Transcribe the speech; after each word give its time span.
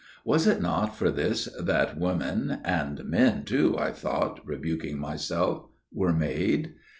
Was 0.25 0.47
it 0.47 0.59
not 0.63 0.95
for 0.97 1.11
this 1.11 1.47
that 1.59 1.95
women––and 1.95 3.05
men 3.05 3.43
too, 3.43 3.77
I 3.77 3.91
thought, 3.91 4.39
rebuking 4.47 4.97
myself––were 4.97 6.11
made? 6.13 6.73